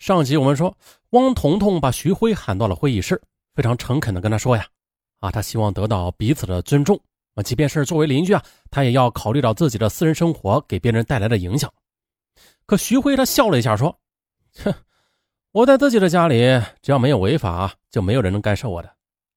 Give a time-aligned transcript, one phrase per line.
[0.00, 0.74] 上集我们说，
[1.10, 3.20] 汪彤彤把徐辉喊到了会议室，
[3.54, 4.66] 非常诚恳的跟他说呀
[5.20, 6.98] ：“啊，他希望得到彼此的尊重
[7.34, 11.70] 啊，即便是作为邻居啊，他也要考虑到自己的私人生活给别人带来的影响。”
[12.64, 13.94] 可徐辉他笑了一下说
[14.64, 14.74] ：“哼，
[15.52, 16.38] 我在自己的家里，
[16.80, 18.90] 只要没有违法，就没有人能干涉我的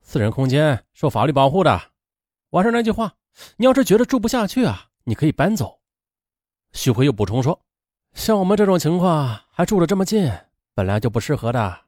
[0.00, 1.78] 私人空间，受法律保护的。
[2.48, 3.12] 我还是那句话，
[3.58, 5.78] 你要是觉得住不下去啊，你可以搬走。”
[6.72, 7.60] 徐辉又补充说。
[8.16, 10.32] 像我们这种情况还住得这么近，
[10.74, 11.78] 本来就不适合的。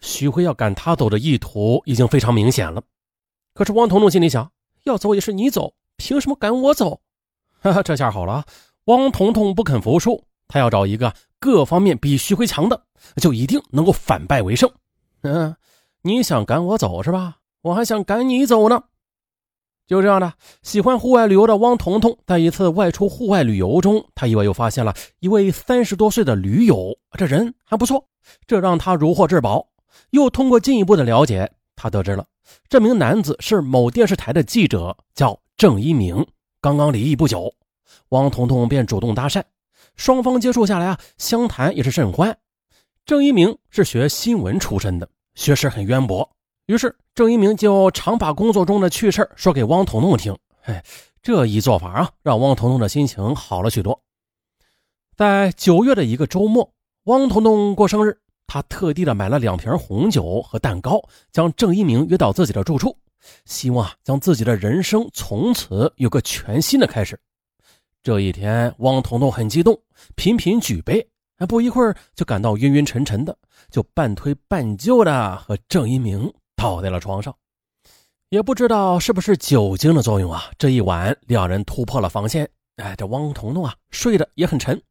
[0.00, 2.82] 徐辉要赶他走的意图已经非常明显了。
[3.54, 4.50] 可是汪彤彤心里想，
[4.82, 7.00] 要走也是你走，凭什么赶我走？
[7.62, 8.44] 哈哈，这下好了，
[8.86, 12.82] 汪彤彤不肯服输，他要找一个各方面比徐辉强的，
[13.22, 14.68] 就一定能够反败为胜。
[15.22, 15.54] 嗯，
[16.02, 17.38] 你想赶我走是吧？
[17.62, 18.82] 我还想赶你走呢。
[19.86, 20.32] 就这样的，
[20.62, 28.04] 喜欢户外旅游的汪彤彤，在一次外出户外旅游中，他意外又发现了一位三十多岁的驴友，这人还不错，
[28.48, 29.68] 这让他如获至宝。
[30.10, 32.26] 又通过进一步的了解，他得知了
[32.68, 36.26] 这名男子是某电视台的记者，叫郑一鸣，
[36.60, 37.54] 刚刚离异不久。
[38.08, 39.42] 汪彤彤便主动搭讪，
[39.94, 42.36] 双方接触下来啊，相谈也是甚欢。
[43.04, 46.35] 郑一鸣是学新闻出身的，学识很渊博。
[46.66, 50.36] 于是郑一鸣就常把工作中的趣事说给汪彤彤听。
[50.62, 50.84] 哎，
[51.22, 54.00] 这一做法啊，让汪彤彤的心情好了许多。
[55.16, 56.68] 在九月的一个周末，
[57.04, 61.00] 汪彤彤过生日，他特地的买了两瓶红酒和蛋糕，
[61.30, 62.96] 将郑一鸣约到自己的住处，
[63.44, 67.16] 希望将自己的人生从此有个全新的开始。
[68.02, 69.80] 这一天，汪彤彤很激动，
[70.16, 71.08] 频频举杯，
[71.48, 73.36] 不一会儿就感到晕晕沉沉的，
[73.70, 76.32] 就半推半就的和郑一鸣。
[76.66, 77.32] 倒在了床上，
[78.28, 80.50] 也不知道是不是酒精的作用啊。
[80.58, 82.50] 这一晚，两人突破了防线。
[82.82, 84.82] 哎，这汪彤彤啊，睡得也很沉。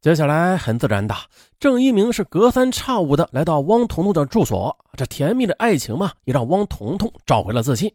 [0.00, 1.14] 接下来很自然的，
[1.60, 4.74] 郑一鸣是隔三差五的来到汪彤彤的住所。
[4.96, 7.94] 这甜蜜的爱情嘛，也让汪彤彤找回了自信。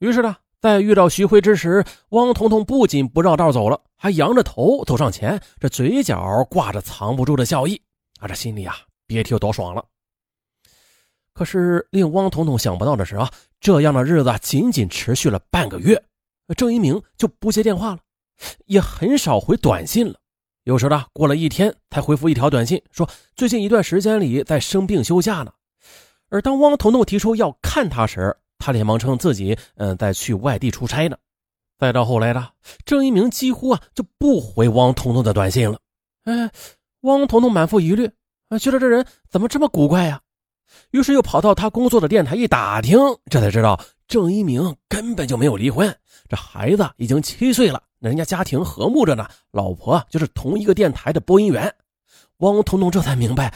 [0.00, 7.80] 于是呢，在遇到徐辉之时，汪彤彤不仅不绕道走了，还扬着头走上前，这嘴角挂着藏不住的笑意。
[8.18, 8.74] 啊，这心里啊，
[9.06, 9.84] 别提有多爽了。
[11.36, 13.30] 可是令汪彤彤想不到的是啊，
[13.60, 16.02] 这样的日子仅仅持续了半个月，
[16.56, 17.98] 郑一鸣就不接电话了，
[18.64, 20.14] 也很少回短信了。
[20.64, 25.52] 有时呢，过了一天才回复一条短信，说最近一段时间里在生病休假呢。
[26.30, 31.18] 而当汪彤彤提出要看他时，他连忙称自己嗯在去外地出差呢。
[31.78, 32.48] 再到后来呢，
[32.86, 35.78] 郑一鸣几乎啊就不回汪彤彤的短信了。
[36.24, 36.50] 哎，
[37.02, 38.10] 汪彤彤满腹疑虑
[38.48, 40.22] 啊，觉得这人怎么这么古怪呀？
[40.90, 42.98] 于是又跑到他工作的电台一打听，
[43.30, 43.78] 这才知道
[44.08, 45.94] 郑一鸣根本就没有离婚，
[46.28, 51.72] 这孩子已经七岁了，人家家庭和睦着呢，老婆就是同一个电台的播音员。
[52.38, 53.52] 汪彤彤这才明白，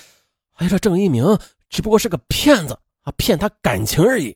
[0.55, 1.39] 哎，这郑一鸣
[1.69, 4.35] 只不过是个骗子啊，骗他感情而已。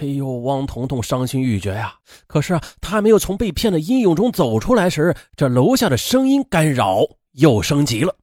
[0.00, 1.94] 哎呦，汪彤彤伤心欲绝呀！
[2.26, 7.00] 可是啊，他还没有从被骗的阴影中走出来时，这楼下的声音干扰
[7.32, 8.14] 又升级了。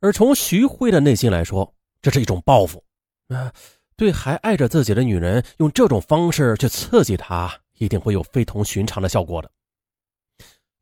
[0.00, 2.82] 而从徐辉的内心来说，这是一种报复，
[3.28, 3.50] 啊，
[3.96, 9.48] 对还爱着自己的女人用这种方式去刺激她，一定会有非同寻常的效果的。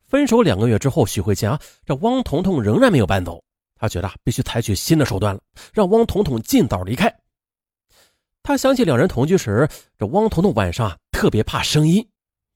[0.06, 3.40] 分手两个月之后，许慧家这汪彤彤仍然没有搬走，
[3.76, 5.40] 他觉得必须采取新的手段了，
[5.72, 7.14] 让汪彤彤尽早离开。
[8.42, 12.09] 他想起两人同居时，这汪彤彤晚上特别怕声音。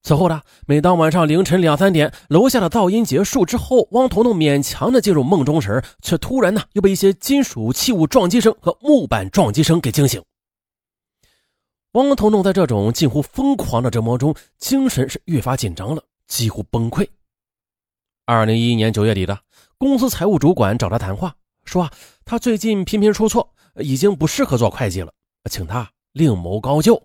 [0.04, 10.22] 此后呢，每当晚上凌晨两三点，楼下的噪音结束之后，汪彤彤勉强的进入梦中时，却突然呢又被一些金属器物撞击声和木板撞击声给惊醒。
[11.93, 17.09] 汪彤彤在这种近乎疯狂的折磨中，精神是越发紧张了，几乎崩溃。
[18.26, 19.41] 二零一一年九月底的，
[19.78, 21.91] 公司财务主管找他谈话，说啊，
[22.26, 25.10] 他最近频频出错，已经不适合做会计了，
[25.50, 27.03] 请他另谋高就。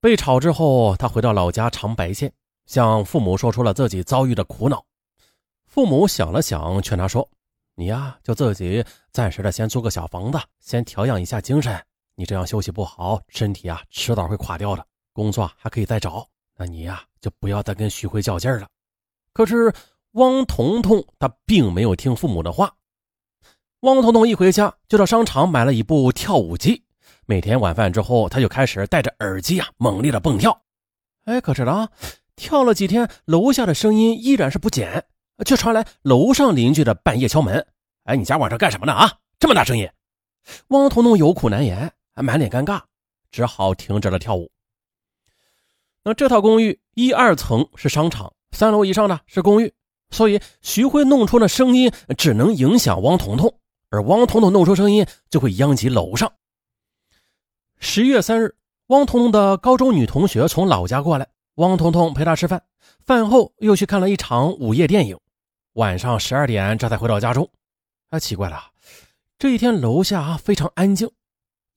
[0.00, 2.32] 被炒之后，他回到老家长白县，
[2.64, 4.82] 向父母说出了自己遭遇的苦恼。
[5.66, 7.28] 父母想了想，劝他说
[7.76, 8.82] ：“你呀，就自己
[9.12, 11.78] 暂时的先租个小房子，先调养一下精神。
[12.14, 14.86] 你这样休息不好，身体啊迟早会垮掉的。
[15.12, 16.26] 工作还可以再找，
[16.56, 18.66] 那你呀就不要再跟徐辉较劲了。”
[19.34, 19.70] 可是
[20.12, 22.74] 汪彤彤他并没有听父母的话。
[23.80, 26.84] 汪彤彤一回家就到商场买了一部跳舞机。
[27.30, 30.62] 每天晚饭之后，他就开始戴着耳机啊，猛烈的蹦跳。
[31.26, 31.88] 哎，可是呢，
[32.34, 35.04] 跳了几天，楼下的声音依然是不减，
[35.46, 37.64] 却传来楼上邻居的半夜敲门。
[38.02, 38.92] 哎，你家晚上干什么呢？
[38.92, 39.88] 啊，这么大声音！
[40.70, 42.82] 汪彤彤有苦难言，满脸尴尬，
[43.30, 44.50] 只好停止了跳舞。
[46.02, 49.72] 那这套公寓一二层是商场，三楼以上呢是公寓。
[50.10, 53.54] 所以徐辉弄出的声音只能影响汪彤彤，
[53.90, 56.32] 而汪彤彤弄出声音就会殃及楼上。
[57.82, 58.54] 十一月三日，
[58.88, 62.62] 汪彤彤的高中女同学从老家过来，汪彤彤陪她吃饭，
[63.06, 65.18] 饭后又去看了一场午夜电影，
[65.72, 67.50] 晚上十二点这才回到家中。
[68.10, 68.62] 啊，奇怪了，
[69.38, 71.10] 这一天楼下非常安静，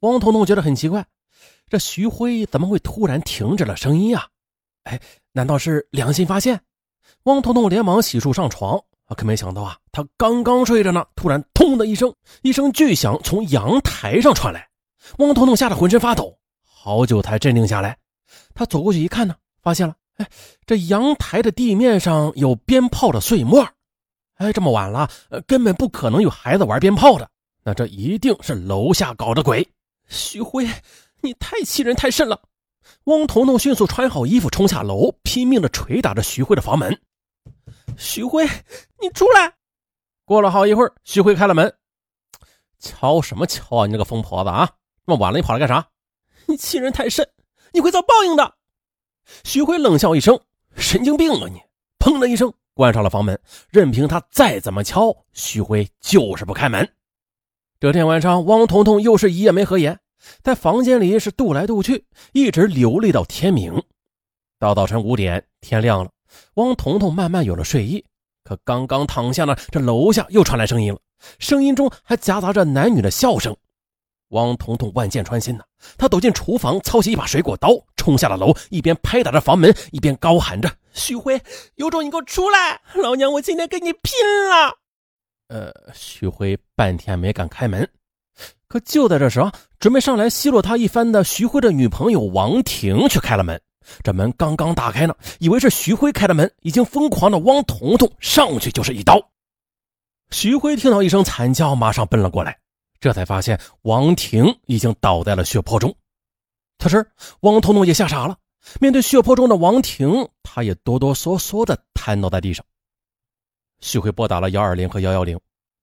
[0.01, 1.05] 汪彤彤觉得很奇怪，
[1.69, 4.27] 这徐辉怎么会突然停止了声音呀？
[4.83, 5.00] 哎，
[5.31, 6.59] 难道是良心发现？
[7.23, 8.77] 汪彤彤连忙洗漱上床，
[9.15, 14.67] 可没想到啊，他刚刚睡着呢，突然“通”的一声，一声巨响从阳台上传来。
[15.17, 17.97] 汪彤彤吓得浑身发抖，好久才镇定下来。
[18.53, 20.27] 他走过去一看呢，发现了，哎，
[20.65, 23.67] 这阳台的地面上有鞭炮的碎末。
[24.35, 25.09] 哎，这么晚了，
[25.45, 27.29] 根本不可能有孩子玩鞭炮的，
[27.63, 29.67] 那这一定是楼下搞的鬼。
[30.07, 30.67] 徐辉，
[31.21, 32.41] 你太欺人太甚了！
[33.05, 37.00] 汪彤彤迅速穿好衣服，冲下楼，拼命的捶打着徐辉的房门。
[37.97, 38.45] 徐辉，
[39.00, 39.53] 你出来！
[40.25, 41.73] 过了好一会儿，徐辉开了门。
[42.79, 43.85] 敲什么敲啊！
[43.85, 44.69] 你这个疯婆子啊！
[45.05, 45.88] 这么晚了，你跑来干啥？
[46.47, 47.27] 你欺人太甚，
[47.71, 48.55] 你会遭报应的！
[49.44, 50.39] 徐辉冷笑一声
[50.75, 51.61] ：“神经病啊你！”
[52.00, 53.39] 砰的一声关上了房门，
[53.69, 56.89] 任凭他再怎么敲，徐辉就是不开门。
[57.79, 60.00] 这天晚上，汪彤彤又是一夜没合眼，
[60.41, 63.81] 在房间里是踱来踱去，一直流泪到天明。
[64.59, 66.09] 到早晨五点，天亮了。
[66.55, 68.03] 汪彤彤慢慢有了睡意，
[68.44, 71.00] 可刚刚躺下呢，这楼下又传来声音了，
[71.39, 73.55] 声音中还夹杂着男女的笑声。
[74.33, 75.63] 汪彤彤万箭穿心呐，
[75.97, 81.41] 他走进厨房，操起一把水果刀，冲下了楼，一边拍打着房门，一边高喊着：“徐辉，
[81.75, 82.81] 有种你给我出来！
[82.95, 84.12] 老娘我今天跟你拼
[84.50, 84.77] 了！”
[85.50, 87.88] 呃，徐辉半天没敢开门，
[88.68, 89.39] 可就在这时，
[89.80, 93.62] 准备上来奚落他一番的徐辉的女朋友王婷却开了门。
[94.01, 99.21] 这门刚刚打开呢，以为是徐辉开的门，已经疯狂的汪彤彤上去就是一刀。
[100.31, 102.57] 徐辉听到一声惨叫，马上奔了过来，
[103.03, 105.94] 这才发现王婷已经倒在了血泊中。
[106.79, 107.05] 此时，
[107.41, 108.38] 汪彤彤也吓傻了，
[108.79, 112.65] 面对血泊中的王婷，他也哆哆嗦嗦的瘫倒在地上。
[113.81, 115.38] 徐辉拨打了幺二零和幺幺零，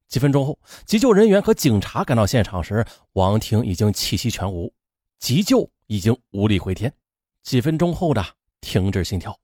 [0.09, 2.83] 几分钟后，急救人员和警察赶到现场时，
[3.13, 4.73] 王婷已经气息全无，
[5.19, 6.91] 急救已经无力回天。
[7.43, 8.25] 几分钟后的
[8.63, 9.39] 停止心跳。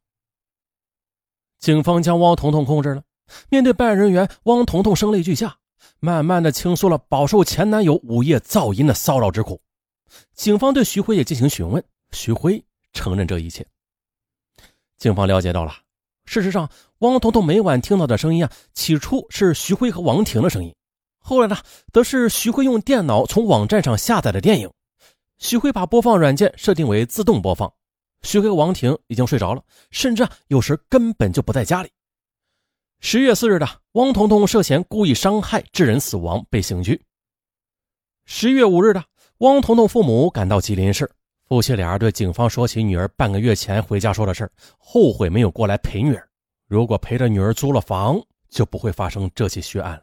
[1.58, 3.02] 警方将汪彤彤控制了。
[3.50, 5.58] 面对办案人员，汪彤彤声泪俱下，
[6.00, 9.60] 慢慢的倾诉了饱受前男友午夜噪音的骚扰之苦。
[10.34, 11.82] 警方对徐辉也进行询问，
[12.12, 12.62] 徐辉
[12.92, 13.66] 承认这一切。
[14.98, 15.74] 警方了解到了，
[16.24, 16.70] 事实上，
[17.00, 20.74] 汪彤彤每晚听到的声音啊，起初是徐辉和王婷的声音，
[21.18, 21.56] 后来呢，
[21.92, 24.70] 则是徐辉用电脑从网站上下载的电影。
[25.38, 27.70] 徐辉把播放软件设定为自动播放。
[28.22, 31.90] 徐辉和王婷已经睡着了，甚至啊，有时根本就不在家里。
[33.00, 37.00] 十月四日的汪彤彤涉嫌故意伤害致人死亡被刑拘。
[38.24, 39.04] 十月五日的
[39.38, 41.08] 汪彤彤父母赶到吉林市，
[41.48, 46.28] 夫妻俩对警方说起女儿半个月前回家说的事后悔没有过来陪女儿。
[46.66, 50.02] 如果陪着女儿租了房，就不会发生这起血案了。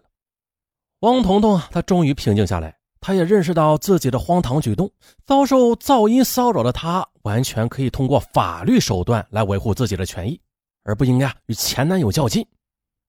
[1.00, 2.78] 汪彤彤啊，她终于平静下来。
[3.02, 4.90] 他也认识到自己的荒唐举动，
[5.26, 10.40] 遭受噪音骚扰的他，完全可以通过法律手段来维护自己的权益，
[10.84, 12.48] 而不应该与前男友较劲。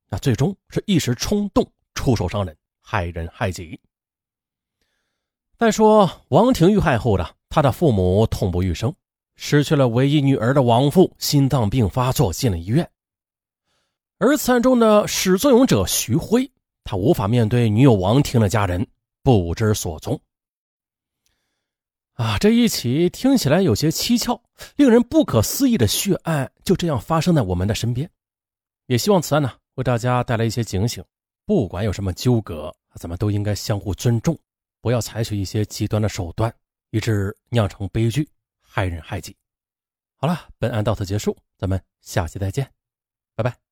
[0.08, 3.78] 那最终是一时冲动出手伤人，害人害己。
[5.56, 8.94] 再说王婷遇害后的她的父母痛不欲生，
[9.36, 12.90] 失去了唯一女儿的王父心脏病发作进了医院，
[14.18, 16.50] 而此案中的始作俑者徐辉，
[16.82, 18.86] 他无法面对女友王婷的家人。
[19.22, 20.20] 不知所踪
[22.12, 22.36] 啊！
[22.38, 24.38] 这一起听起来有些蹊跷、
[24.76, 28.10] 令人不可思议的血案，就这样发生在我们的身边。
[28.84, 31.04] 也希望此案呢，为大家带来一些警醒。
[31.46, 34.38] 不管有什么纠葛，咱们都应该相互尊重，
[34.80, 36.54] 不要采取一些极端的手段，
[36.90, 38.28] 以致酿成悲剧，
[38.62, 39.36] 害人害己。
[40.16, 42.70] 好了，本案到此结束，咱们下期再见，
[43.34, 43.63] 拜拜。